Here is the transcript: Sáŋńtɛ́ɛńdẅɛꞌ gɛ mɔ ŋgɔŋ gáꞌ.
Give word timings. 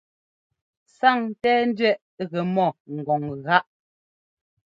Sáŋńtɛ́ɛńdẅɛꞌ 0.95 2.21
gɛ 2.31 2.39
mɔ 2.53 2.65
ŋgɔŋ 2.95 3.21
gáꞌ. 3.45 3.67